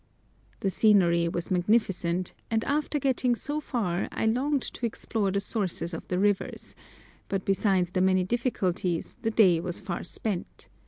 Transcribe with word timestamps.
The 0.61 0.71
scenery 0.71 1.27
was 1.29 1.51
magnificent, 1.51 2.33
and 2.49 2.63
after 2.63 2.97
getting 2.97 3.35
so 3.35 3.59
far 3.61 4.07
I 4.11 4.25
longed 4.25 4.63
to 4.63 4.85
explore 4.87 5.29
the 5.29 5.39
sources 5.39 5.93
of 5.93 6.07
the 6.07 6.17
rivers, 6.17 6.75
but 7.29 7.45
besides 7.45 7.91
the 7.91 8.01
many 8.01 8.23
difficulties 8.23 9.15
the 9.21 9.29
day 9.29 9.59
was 9.59 9.79
far 9.79 10.01
spent. 10.03 10.69